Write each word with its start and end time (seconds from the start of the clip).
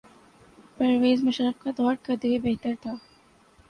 پرویز 0.77 1.23
مشرف 1.23 1.61
کا 1.63 1.71
دور 1.77 1.95
قدرے 2.03 2.37
بہتر 2.39 2.73
تھا۔ 2.81 2.93